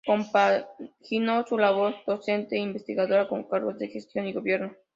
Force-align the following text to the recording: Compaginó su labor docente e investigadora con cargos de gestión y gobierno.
Compaginó 0.03 1.45
su 1.45 1.59
labor 1.59 1.93
docente 2.07 2.55
e 2.55 2.59
investigadora 2.59 3.27
con 3.27 3.43
cargos 3.43 3.77
de 3.77 3.87
gestión 3.89 4.25
y 4.25 4.33
gobierno. 4.33 4.73